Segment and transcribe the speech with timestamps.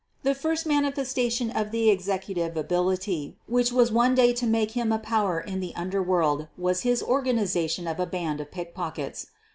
[0.23, 4.97] The first manifestation of the executive ability which was one day to make him a
[4.97, 9.27] power in the underworld was his organization of a band of pickpockets.